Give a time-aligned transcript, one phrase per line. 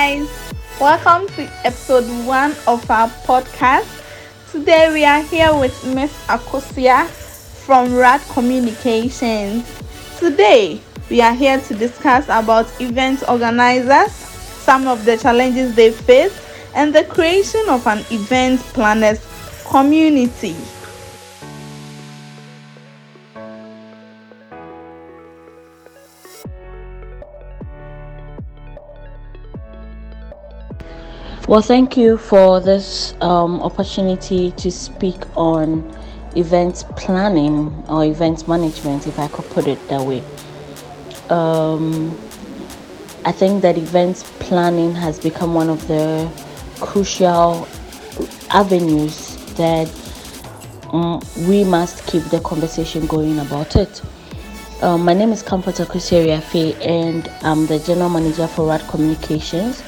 [0.00, 4.00] Welcome to episode one of our podcast.
[4.50, 9.62] Today we are here with Miss Akosua from RAD Communications.
[10.18, 10.80] Today
[11.10, 16.32] we are here to discuss about event organizers, some of the challenges they face,
[16.74, 19.20] and the creation of an event planners
[19.68, 20.56] community.
[31.50, 35.82] Well, thank you for this um, opportunity to speak on
[36.36, 40.22] event planning or event management, if I could put it that way.
[41.28, 42.16] Um,
[43.24, 46.30] I think that event planning has become one of the
[46.78, 47.66] crucial
[48.50, 49.90] avenues that
[50.92, 54.00] um, we must keep the conversation going about it.
[54.82, 59.82] Um, my name is Comforter Kuseriafe, and I'm the General Manager for RAD Communications.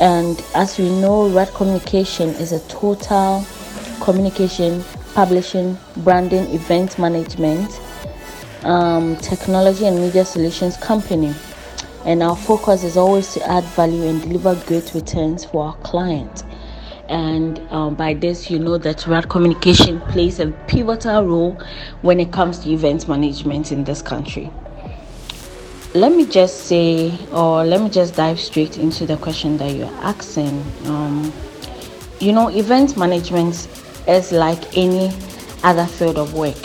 [0.00, 3.44] And as we know, RAD Communication is a total
[4.00, 7.78] communication, publishing, branding, event management,
[8.62, 11.34] um, technology, and media solutions company.
[12.06, 16.44] And our focus is always to add value and deliver great returns for our clients.
[17.10, 21.60] And um, by this, you know that RAD Communication plays a pivotal role
[22.00, 24.50] when it comes to event management in this country
[25.94, 29.92] let me just say, or let me just dive straight into the question that you're
[30.02, 30.64] asking.
[30.84, 31.32] Um,
[32.20, 33.66] you know, event management
[34.06, 35.10] is like any
[35.64, 36.56] other field of work,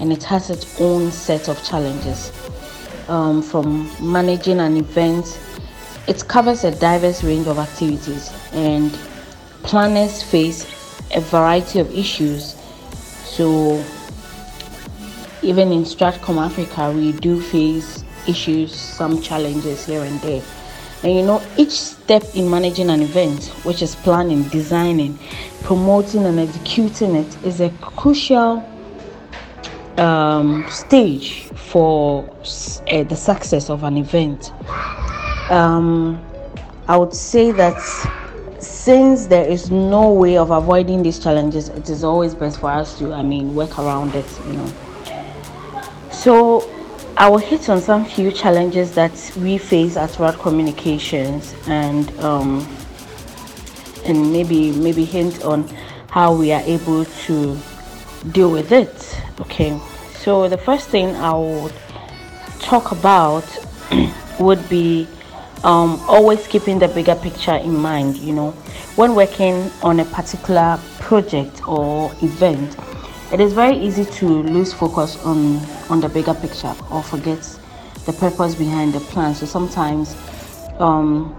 [0.00, 2.30] and it has its own set of challenges.
[3.08, 5.40] Um, from managing an event,
[6.06, 8.96] it covers a diverse range of activities, and
[9.64, 10.64] planners face
[11.14, 12.54] a variety of issues.
[13.24, 13.84] So,
[15.42, 20.42] even in Stratcom Africa, we do face issues, some challenges here and there.
[21.02, 25.18] And you know, each step in managing an event, which is planning, designing,
[25.62, 28.68] promoting, and executing it, is a crucial
[29.98, 32.28] um, stage for
[32.90, 34.52] uh, the success of an event.
[35.50, 36.24] Um,
[36.88, 37.80] I would say that
[38.60, 42.96] since there is no way of avoiding these challenges, it is always best for us
[42.98, 44.72] to, I mean, work around it, you know.
[46.10, 46.68] So,
[47.22, 52.66] I will hit on some few challenges that we face at RAD Communications and um,
[54.04, 55.68] and maybe maybe hint on
[56.10, 57.56] how we are able to
[58.32, 59.22] deal with it.
[59.40, 59.78] Okay,
[60.14, 61.72] so the first thing I would
[62.58, 63.44] talk about
[64.40, 65.06] would be
[65.62, 68.16] um, always keeping the bigger picture in mind.
[68.16, 68.50] You know,
[68.96, 72.76] when working on a particular project or event
[73.32, 75.56] it is very easy to lose focus on
[75.88, 77.40] on the bigger picture or forget
[78.04, 79.34] the purpose behind the plan.
[79.34, 80.14] So sometimes
[80.78, 81.34] um,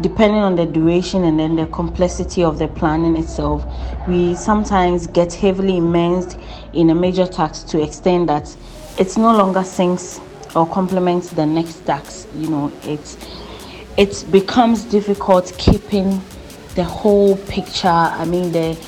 [0.00, 3.66] depending on the duration and then the complexity of the planning itself
[4.06, 6.38] we sometimes get heavily immersed
[6.72, 8.56] in a major task to extend that.
[8.98, 10.20] It's no longer syncs
[10.54, 12.72] or complements the next task you know.
[12.84, 13.16] It's
[13.96, 16.22] it becomes difficult keeping
[16.76, 18.78] the whole picture i mean the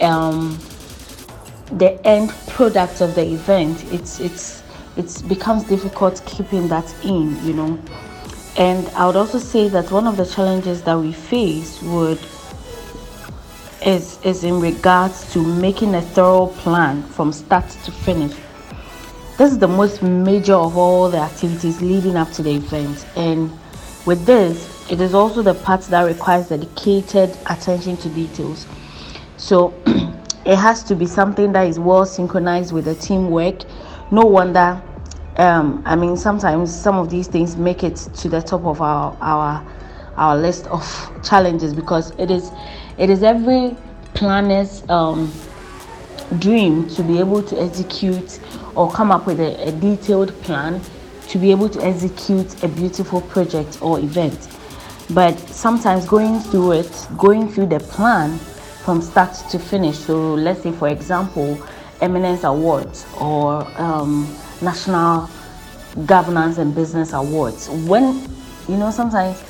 [0.00, 0.56] um,
[1.72, 4.62] the end product of the event it's it's
[4.96, 7.78] it becomes difficult keeping that in you know?
[8.56, 12.18] And i would also say that one of the challenges that we face would
[13.84, 18.32] is is in regards to making a thorough plan from start to finish.
[19.38, 23.06] This is the most major of all the activities leading up to the event.
[23.16, 23.50] And
[24.06, 28.66] with this it is also the part that requires dedicated attention to details.
[29.36, 29.72] So
[30.50, 33.62] it has to be something that is well synchronized with the teamwork.
[34.10, 34.82] No wonder,
[35.36, 39.16] um, I mean, sometimes some of these things make it to the top of our
[39.20, 39.64] our
[40.16, 40.82] our list of
[41.24, 42.50] challenges because it is
[42.98, 43.76] it is every
[44.14, 45.32] planner's um,
[46.40, 48.40] dream to be able to execute
[48.74, 50.80] or come up with a, a detailed plan
[51.28, 54.48] to be able to execute a beautiful project or event.
[55.10, 58.40] But sometimes going through it, going through the plan
[58.84, 59.98] from start to finish.
[59.98, 61.58] So let's say, for example,
[62.00, 64.26] Eminence Awards or um,
[64.62, 65.28] National
[66.06, 67.68] Governance and Business Awards.
[67.68, 68.26] When,
[68.68, 69.42] you know, sometimes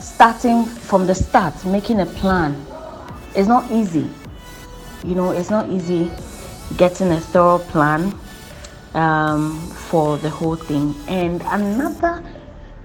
[0.00, 2.54] starting from the start, making a plan
[3.34, 4.08] is not easy.
[5.04, 6.10] You know, it's not easy
[6.76, 8.14] getting a thorough plan
[8.94, 10.94] um, for the whole thing.
[11.08, 12.22] And another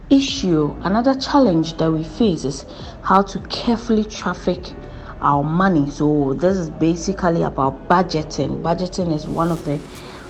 [0.10, 2.66] issue, another challenge that we face is
[3.02, 4.74] how to carefully traffic
[5.22, 5.90] our money.
[5.90, 8.62] So this is basically about budgeting.
[8.62, 9.80] Budgeting is one of the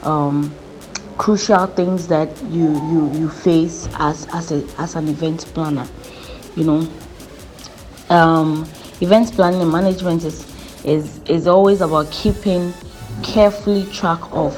[0.08, 0.54] um,
[1.18, 5.88] crucial things that you you you face as as a as an event planner.
[6.56, 6.90] You know,
[8.10, 8.68] um,
[9.02, 10.46] events planning and management is
[10.84, 12.74] is is always about keeping
[13.24, 14.54] carefully track of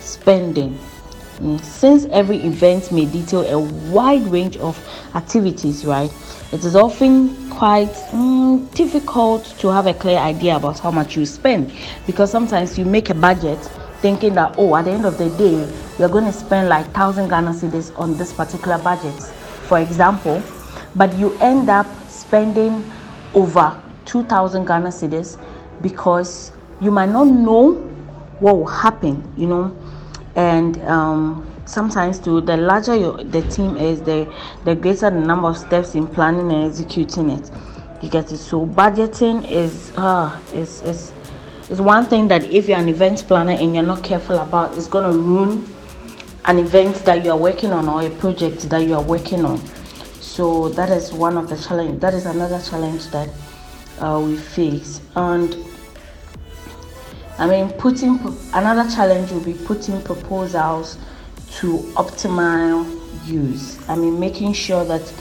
[0.00, 0.78] spending
[1.62, 3.58] since every event may detail a
[3.90, 4.78] wide range of
[5.14, 6.10] activities right
[6.52, 11.26] it is often quite mm, difficult to have a clear idea about how much you
[11.26, 11.72] spend.
[12.06, 13.58] Because sometimes you make a budget
[14.00, 17.28] thinking that oh at the end of the day you're going to spend like 1000
[17.28, 19.14] Ghana cedis on this particular budget
[19.66, 20.42] for example
[20.94, 22.88] but you end up spending
[23.34, 25.40] over 2000 Ghana cedis
[25.80, 27.72] because you might not know
[28.40, 29.76] what will happen, you know,
[30.36, 34.32] and um, sometimes too the larger your, the team is, the
[34.64, 37.50] the greater the number of steps in planning and executing it.
[38.02, 38.38] You get it.
[38.38, 41.12] So budgeting is uh is is
[41.70, 44.88] is one thing that if you're an event planner and you're not careful about, it's
[44.88, 45.66] gonna ruin
[46.44, 49.58] an event that you are working on or a project that you are working on.
[50.20, 52.00] So that is one of the challenge.
[52.00, 53.30] That is another challenge that
[54.00, 55.56] uh, we face and
[57.38, 58.18] I mean, putting
[58.52, 60.98] another challenge will be putting proposals
[61.56, 62.84] to optimal
[63.26, 63.78] use.
[63.88, 65.12] I mean, making sure that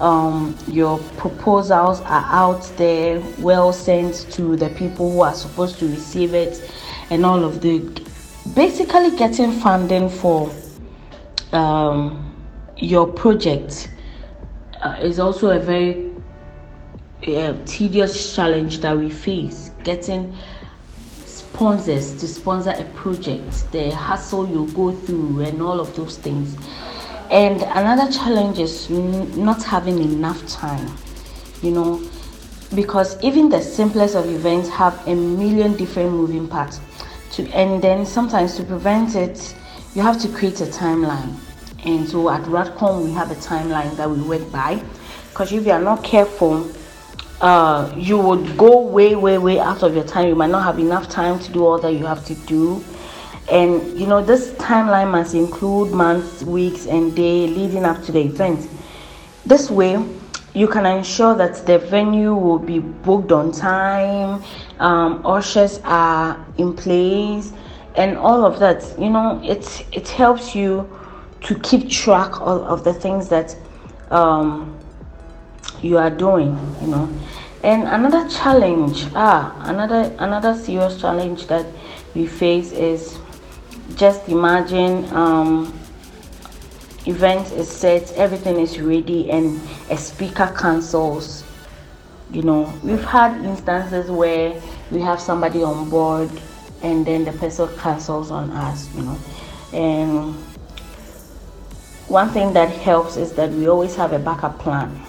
[0.00, 5.88] um, your proposals are out there, well sent to the people who are supposed to
[5.88, 6.70] receive it,
[7.10, 7.78] and all of the
[8.54, 10.50] basically getting funding for
[11.52, 12.34] um,
[12.76, 13.90] your project
[14.82, 16.10] uh, is also a very
[17.26, 19.70] uh, tedious challenge that we face.
[19.82, 20.36] Getting
[21.54, 26.56] sponsors to sponsor a project, the hassle you go through, and all of those things.
[27.30, 30.92] And another challenge is not having enough time,
[31.62, 32.02] you know,
[32.74, 36.80] because even the simplest of events have a million different moving parts.
[37.34, 39.54] To and then sometimes to prevent it,
[39.94, 41.34] you have to create a timeline.
[41.84, 44.82] And so at Radcom we have a timeline that we work by.
[45.30, 46.68] Because if you are not careful,
[47.44, 50.28] uh, you would go way, way, way out of your time.
[50.28, 52.82] You might not have enough time to do all that you have to do.
[53.52, 58.22] And you know, this timeline must include months, weeks, and day leading up to the
[58.22, 58.66] event.
[59.44, 60.02] This way,
[60.54, 64.42] you can ensure that the venue will be booked on time,
[64.78, 67.52] um, ushers are in place,
[67.96, 68.98] and all of that.
[68.98, 70.88] You know, it it helps you
[71.42, 73.54] to keep track of, of the things that
[74.10, 74.78] um,
[75.82, 77.08] you are doing you know.
[77.62, 81.66] And another challenge ah another another serious challenge that
[82.14, 83.18] we face is
[83.96, 85.72] just imagine um
[87.06, 91.44] event is set everything is ready and a speaker cancels.
[92.30, 96.30] You know we've had instances where we have somebody on board
[96.82, 99.18] and then the person cancels on us you know.
[99.72, 100.34] And
[102.08, 105.00] one thing that helps is that we always have a backup plan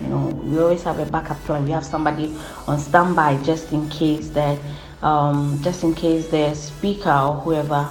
[0.00, 1.64] you know we always have a backup plan.
[1.64, 2.34] We have somebody
[2.66, 4.58] on standby just in case that
[5.02, 7.90] um, just in case the speaker or whoever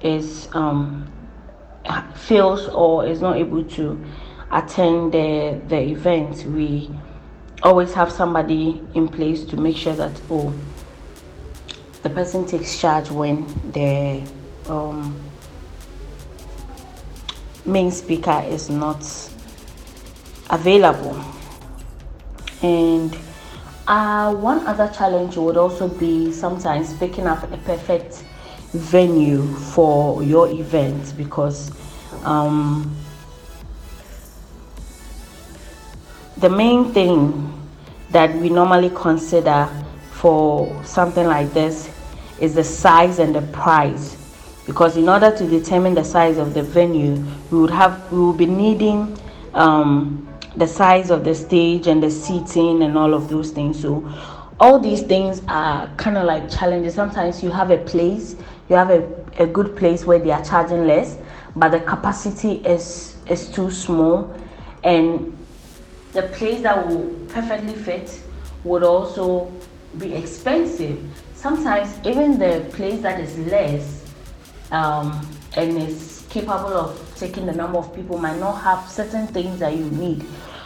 [0.00, 1.10] is um,
[2.14, 4.02] fails or is not able to
[4.52, 6.44] attend the the event.
[6.46, 6.90] We
[7.62, 10.54] always have somebody in place to make sure that oh
[12.02, 14.22] the person takes charge when the
[14.66, 15.20] um,
[17.66, 19.02] main speaker is not
[20.48, 21.22] available
[22.62, 23.16] and
[23.86, 28.24] uh, one other challenge would also be sometimes picking up a perfect
[28.72, 31.72] venue for your event because
[32.24, 32.94] um,
[36.36, 37.52] the main thing
[38.10, 39.68] that we normally consider
[40.12, 41.90] for something like this
[42.40, 44.16] is the size and the price.
[44.66, 48.32] Because in order to determine the size of the venue we would have we will
[48.32, 49.18] be needing
[49.54, 53.80] um, the size of the stage and the seating and all of those things.
[53.80, 54.08] So
[54.58, 56.94] all these things are kind of like challenges.
[56.94, 58.36] Sometimes you have a place,
[58.68, 61.16] you have a, a good place where they are charging less,
[61.56, 64.34] but the capacity is is too small
[64.82, 65.36] and
[66.12, 68.20] the place that will perfectly fit
[68.64, 69.52] would also
[69.98, 70.98] be expensive.
[71.34, 74.04] Sometimes even the place that is less
[74.72, 75.26] um,
[75.56, 79.76] and is capable of taking the number of people might not have certain things that
[79.76, 80.24] you need.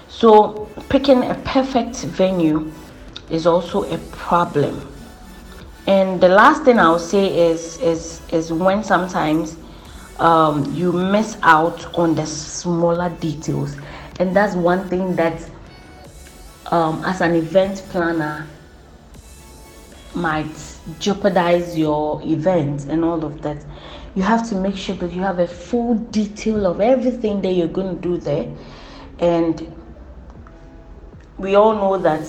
[0.08, 2.70] So picking a perfect venue
[3.28, 4.88] is also a problem.
[5.86, 9.56] And the last thing I'll say is is is when sometimes
[10.18, 13.76] um, you miss out on the smaller details,
[14.18, 15.50] and that's one thing that
[16.70, 18.46] um, as an event planner
[20.14, 20.54] might
[21.00, 23.58] jeopardize your event and all of that
[24.14, 27.68] you have to make sure that you have a full detail of everything that you're
[27.68, 28.48] going to do there.
[29.18, 29.74] And
[31.36, 32.28] we all know that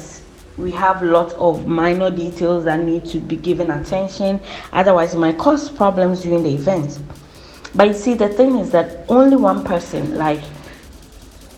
[0.57, 4.39] we have lots of minor details that need to be given attention.
[4.71, 6.99] Otherwise it might cause problems during the event.
[7.75, 10.41] But you see the thing is that only one person like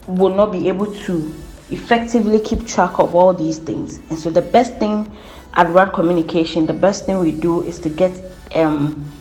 [0.08, 1.34] will not be able to
[1.70, 4.00] effectively keep track of all these things.
[4.10, 5.16] And so the best thing
[5.54, 8.12] at Rad Communication the best thing we do is to get
[8.56, 9.12] um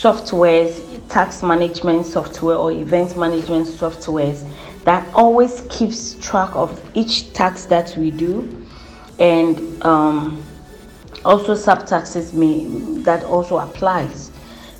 [0.00, 4.48] softwares tax management software or event management softwares
[4.84, 8.64] that always keeps track of each tax that we do.
[9.18, 10.44] And um,
[11.24, 12.64] also subtaxes may
[13.02, 14.30] that also applies.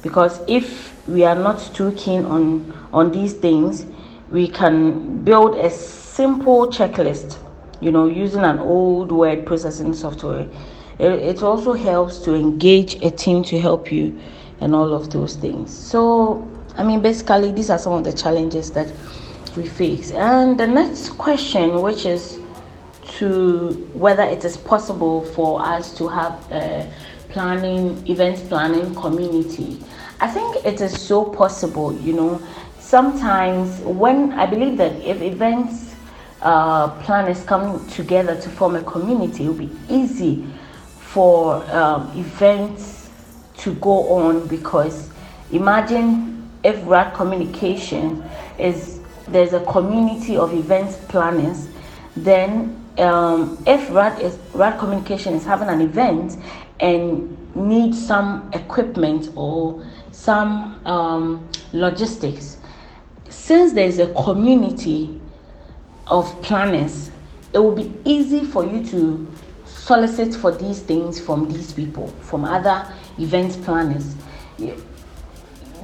[0.03, 3.87] Because if we are not too keen on on these things
[4.31, 7.39] we can build a simple checklist
[7.81, 10.49] you know using an old word processing software.
[10.99, 14.19] It, it also helps to engage a team to help you
[14.61, 15.77] and all of those things.
[15.77, 16.47] So
[16.77, 18.93] i mean basically these are some of the challenges that
[19.57, 20.13] we face.
[20.13, 22.39] And the next question which is
[23.19, 26.91] to whether it is possible for us to have a
[27.31, 29.81] planning events planning community.
[30.21, 32.41] I think it is so possible you know.
[32.79, 35.95] Sometimes when i believe that if events
[36.41, 40.47] uh, planners come together to form a community it will be easy
[40.99, 42.98] for um, events
[43.59, 45.11] to go on because
[45.53, 48.25] imagine if Rad Communication
[48.59, 51.69] is there's a community of events planners,
[52.17, 56.37] then um, if Rad is Rad Communication is having an event
[56.81, 62.59] and needs some equipment or some um, logistics,
[63.29, 65.21] since there's a community
[66.07, 67.11] of planners,
[67.53, 69.27] it will be easy for you to
[69.89, 72.87] solicit for these things from these people, from other
[73.19, 74.15] event planners.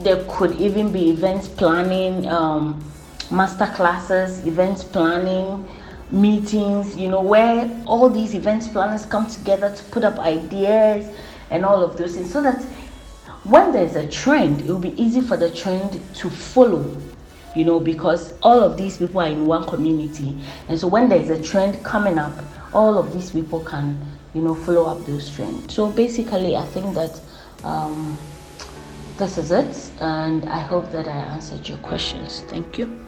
[0.01, 2.85] There could even be events planning, um,
[3.31, 5.67] master classes, events planning,
[6.11, 11.09] meetings, you know, where all these events planners come together to put up ideas
[11.51, 12.63] and all of those things so that
[13.45, 16.95] when there's a trend, it will be easy for the trend to follow
[17.55, 20.37] you know, because all of these people are in one community.
[20.69, 22.33] And so when there's a trend coming up,
[22.73, 23.99] all of these people can,
[24.35, 25.75] you know, follow up those trends.
[25.75, 27.21] So basically, I think that
[27.63, 28.19] um,
[29.17, 29.91] this is it.
[30.01, 32.41] And I hope that I answered your questions.
[32.49, 33.04] Thank you.